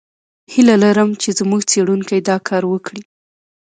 هیله 0.53 0.75
لرم 0.83 1.09
چې 1.21 1.29
زموږ 1.39 1.61
څېړونکي 1.71 2.17
دا 2.29 2.37
کار 2.49 2.63
وکړي. 2.67 3.03